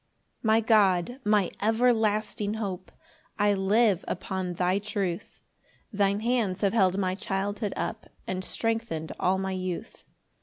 [0.41, 2.91] 1 My God, my everlasting hope,
[3.37, 5.41] I live upon thy truth;
[5.93, 10.03] Thine hands have held my childhood up, And strengthen'd all my youth.